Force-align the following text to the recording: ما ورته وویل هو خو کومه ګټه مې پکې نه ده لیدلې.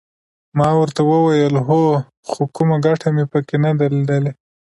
ما 0.57 0.69
ورته 0.79 1.01
وویل 1.11 1.55
هو 1.67 1.81
خو 2.29 2.41
کومه 2.55 2.77
ګټه 2.85 3.07
مې 3.15 3.25
پکې 3.31 3.57
نه 3.63 3.71
ده 3.79 3.85
لیدلې. 3.95 4.31